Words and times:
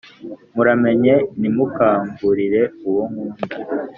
muramenye 0.55 1.13
ntimunkangurire 1.39 2.61
uwo 2.87 3.03
nkunda, 3.09 3.45